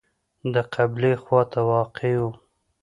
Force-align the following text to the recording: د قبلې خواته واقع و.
د 0.53 0.55
قبلې 0.73 1.11
خواته 1.23 1.61
واقع 1.71 2.13
و. 2.21 2.23